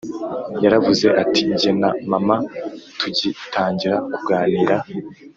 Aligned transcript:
Yaravuze 0.63 1.05
ati 1.21 1.41
jye 1.59 1.71
na 1.81 1.89
mama 2.11 2.35
tugitangira 2.99 3.95
kuganira 4.13 4.75